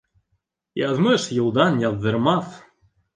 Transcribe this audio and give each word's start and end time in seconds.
Яҙмыш 0.79 1.27
юлдан 1.39 1.77
яҙҙырмаҫ. 1.83 2.57